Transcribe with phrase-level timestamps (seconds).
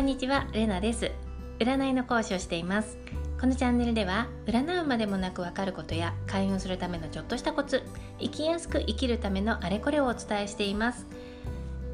[0.00, 1.12] こんにちは、レナです。
[1.58, 2.96] 占いの講師をしています。
[3.38, 7.82] このチャンネルでは占うまでもなくわかることや開運するためのちょっとしたコツ
[8.18, 11.06] 生きやすく生きるためのあれこれをお伝えしています。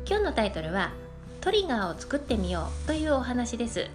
[0.07, 0.93] 今日のタイトルは
[1.41, 3.89] トリガーを作ってみようというお話です。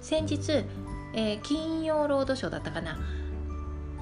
[0.00, 0.64] 先日、
[1.12, 3.00] えー、金曜ロードショーだったかな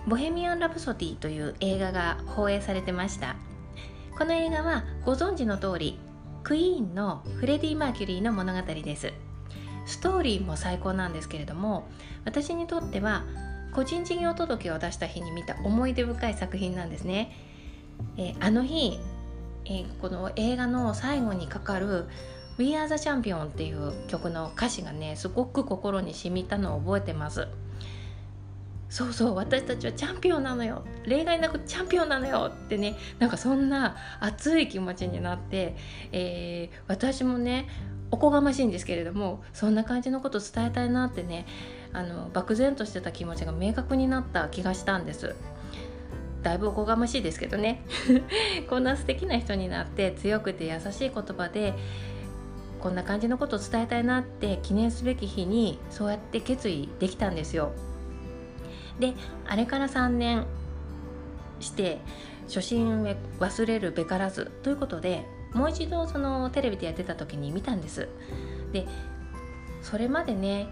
[0.07, 3.37] ボヘミアン・ラプソディという映画が放映されてました。
[4.19, 5.99] この映画はご存知の通り
[6.47, 9.13] クイーンのフレディ・マーキュリーの物語です。
[9.85, 11.89] ストーリーも最高なんですけれども
[12.25, 13.25] 私にとっては
[13.75, 17.33] 個人事業届を出した日に見た思い出深い作品なんですね、
[18.17, 19.01] えー、あの日、
[19.65, 22.07] えー、この映画の最後にかかる
[22.59, 27.49] 「We Are the Champion」っていう曲の歌詞がねすごく心に染みたのを覚えてます。
[28.89, 30.85] そうそう私たちはチャンピオンなのよ。
[31.05, 32.97] 例外なくチャンピオンなのよってね。
[33.19, 35.77] なんかそんな熱い気持ちになって、
[36.13, 37.69] えー、私もね
[38.11, 41.47] おこがましいんですけれどもそんな感じのこと伝えたいなってね
[41.93, 45.35] あの漠然としてた気持ちが明確になった気がしたんです。
[46.43, 47.83] だいぶおこがましいですけどね。
[48.71, 51.75] こんな素敵な人になって強くて優しい言葉で
[52.81, 57.73] こんな感じのことを伝えたいなって記念すべき日にそうやって決意できたんですよ。
[59.01, 59.15] で
[59.47, 60.47] あれから3年
[61.61, 61.99] して
[62.47, 63.07] 初心を
[63.41, 68.09] 忘れるべからずということでもう一度そのテレビでやってた時に見たんです。
[68.73, 68.87] で
[69.83, 70.69] それまでね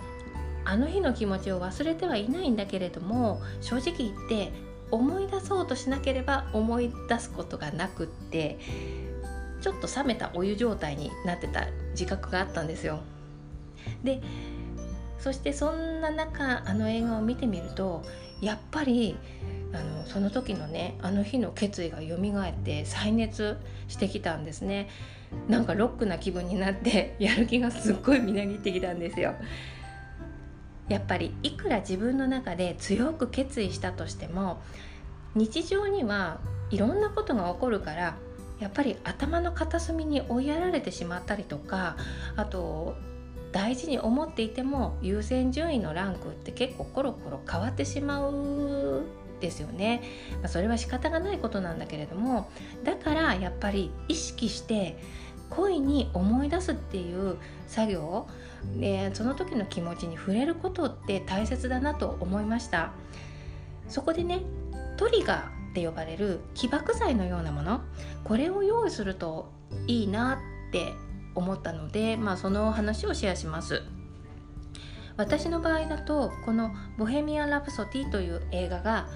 [0.64, 4.52] あの日の気持ちを忘れてはいないんだけれども正直言って
[4.91, 8.58] 思い出そうとしなければ思い出すことがなくって
[9.61, 13.00] ちょっと冷めたお湯状態になってた自覚があったんですよ。
[14.02, 14.20] で
[15.19, 18.03] そしてそんな中あの映画を見てみると
[18.41, 19.17] やっぱり
[19.73, 23.57] あのその時のねあの日の決意が蘇って再熱
[23.89, 24.89] してきたんですね。
[25.48, 29.35] なんかロックな気分になってやる気がすっごいみなぎってきたんですよ。
[30.89, 34.61] やっぱりいくら自分の中で強く決意したとしても
[35.35, 38.17] 日常にはいろんなことが起こるから
[38.61, 41.97] やっぱり頭の片隅に追いやられてしまったりとか
[42.36, 42.97] あと
[43.55, 49.05] 大事に思っていても優先順位のランクって結構コロコロ変わってしまう
[49.41, 50.03] ですよね、
[50.41, 52.51] まあ、それは仕方がないことなんだけれども
[52.83, 54.98] だからやっぱり意識して
[55.51, 57.37] 恋に思い出すっていう
[57.69, 58.27] 作業
[58.77, 62.92] でその時の気持ちに触れることって大切だなと思いました。
[63.89, 64.41] そこでね
[64.97, 67.83] トリガーって呼ばれる起爆剤のようなもの
[68.25, 69.53] これを用意すると
[69.86, 70.95] いいなって
[71.34, 73.83] 思ったので、まあ、その話をシェアします。
[75.17, 79.06] 私の場合だとこの「ボヘミアン・ラプソディ」という映画が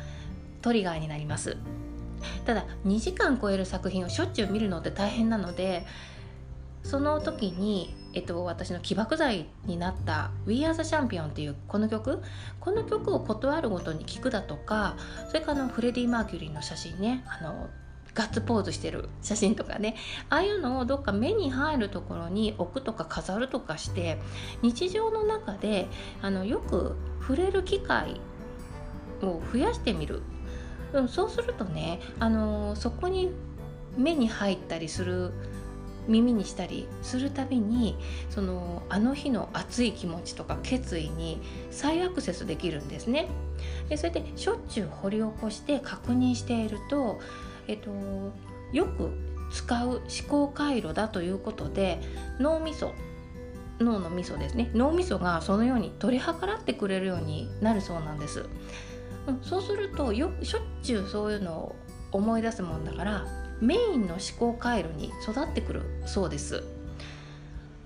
[0.62, 1.56] トリガーになります。
[2.44, 5.86] ただ2時間超える作品をしょっちゅう見るのって大変なので
[6.82, 12.22] その時に、えっと、私の起爆剤になった「We Are the Champion」っていうこの曲
[12.60, 14.96] この曲を断るごとに聴くだとか
[15.28, 17.68] それからのフレディ・マーキュリーの写真ねあの
[18.18, 19.08] ガッツポーズしてる。
[19.22, 19.94] 写真とかね。
[20.28, 24.18] ああいうのをどっか目に入るところに置くとか飾るとかして
[24.60, 25.86] 日常の中で
[26.20, 28.20] あのよく触れる機会
[29.22, 30.22] を増やしてみる、
[30.94, 33.30] うん、そうするとねあのそこに
[33.96, 35.32] 目に入ったりする
[36.08, 37.96] 耳にしたりするたびに
[38.30, 41.40] そのあの日の熱い気持ちとか決意に
[41.70, 43.28] 再アクセスできるんですね。
[43.88, 47.20] でそれでしょっちゅう掘り起こして確認していると
[47.68, 47.90] えっと、
[48.72, 49.10] よく
[49.52, 52.00] 使う思考回路だということで
[52.38, 52.92] 脳みそ
[53.80, 54.70] 脳のみそですね。
[54.74, 58.46] 脳みそがそのように取り計らってくれるようになるそうなんです、
[59.28, 61.76] うん、そうするとよしょっちゅうそういうのを
[62.10, 63.26] 思い出すもんだから
[63.60, 66.64] メインの思考回路に育ってくるそうです。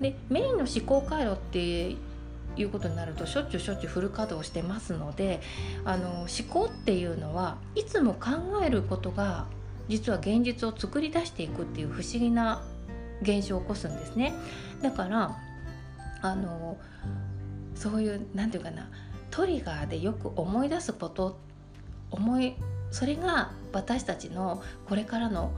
[0.01, 1.97] でメインの思考回路って
[2.57, 5.41] いうことになるとしょっちゅうしょっちゅうフル稼働してますので
[5.85, 8.31] あの思考っていうのはいつも考
[8.65, 9.47] えることが
[9.89, 12.63] 実は現実を作り出していくっていう不思議な
[13.23, 14.33] 現象を起こすんですね。
[14.83, 15.37] だから
[16.23, 16.79] あの
[17.75, 18.89] そういう何て言うかな
[19.31, 21.39] トリガーでよく思い出すこと
[22.11, 22.55] 思い
[22.91, 25.53] それが私たちのこれからの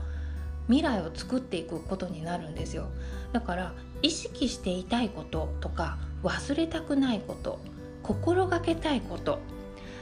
[0.67, 2.87] 未来を作っていくことになるんですよ。
[3.33, 7.59] だから意識していたいこととか忘れたくないこと
[8.01, 9.39] 心がけたいこと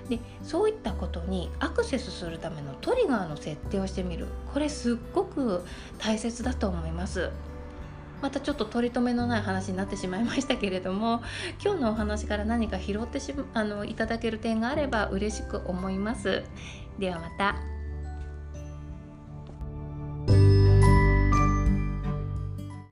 [0.10, 4.28] でそういったことにアクセスするためのトリガーの設定をしてみる。
[4.54, 5.64] これすっごく
[5.98, 7.30] 大切だと思います。
[8.22, 11.22] またちょっと取り留めのない話になってしまいましたけれども
[11.62, 16.44] 今日のお話から何か拾ってしまあのいただける点があれば嬉しく思います。
[16.98, 17.73] ではまた。